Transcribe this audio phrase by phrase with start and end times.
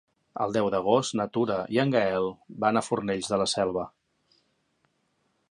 [0.43, 2.31] El deu d'agost na Tura i en Gaël
[2.65, 3.89] van a Fornells de la Selva.